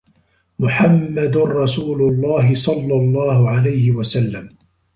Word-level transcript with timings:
محمد 0.59 1.35
رسول 1.37 2.01
الله، 2.01 2.55
صلى 2.55 2.93
الله 2.93 3.49
عليه 3.49 3.91
وسلم 3.91 4.55